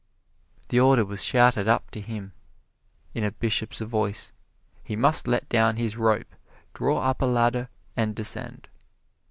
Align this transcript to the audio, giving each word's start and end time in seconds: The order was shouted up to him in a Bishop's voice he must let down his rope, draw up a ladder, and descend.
The 0.69 0.79
order 0.79 1.05
was 1.05 1.23
shouted 1.23 1.67
up 1.67 1.91
to 1.91 2.01
him 2.01 2.33
in 3.13 3.23
a 3.23 3.31
Bishop's 3.31 3.81
voice 3.81 4.33
he 4.83 4.95
must 4.95 5.27
let 5.27 5.47
down 5.47 5.75
his 5.75 5.95
rope, 5.95 6.33
draw 6.73 6.97
up 7.01 7.21
a 7.21 7.25
ladder, 7.27 7.69
and 7.95 8.15
descend. 8.15 8.67